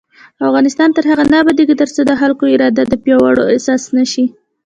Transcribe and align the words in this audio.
افغانستان 0.49 0.89
تر 0.95 1.03
هغو 1.09 1.23
نه 1.33 1.37
ابادیږي، 1.43 1.75
ترڅو 1.81 2.01
د 2.05 2.11
خلکو 2.21 2.43
اراده 2.53 2.83
د 2.87 2.93
پریکړو 3.03 3.43
اساس 3.55 3.83
نشي. 3.97 4.25